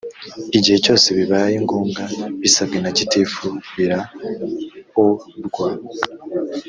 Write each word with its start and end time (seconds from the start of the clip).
igihe 0.57 0.77
cyose 0.85 1.07
bibaye 1.17 1.55
ngombwa 1.63 2.03
bisabwe 2.41 2.77
na 2.83 2.91
gitifu 2.97 3.43
biraorwa 3.75 5.69